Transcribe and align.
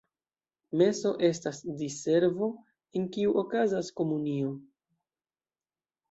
Meso 0.81 1.09
estas 1.27 1.59
diservo, 1.81 2.47
en 2.99 3.05
kiu 3.17 3.35
okazas 3.41 3.91
komunio. 4.01 4.55